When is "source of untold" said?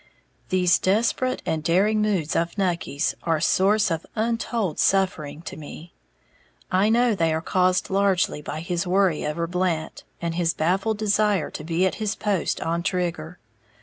3.39-4.79